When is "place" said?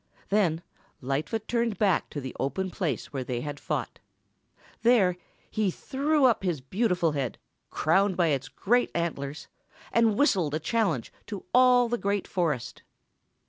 2.71-3.13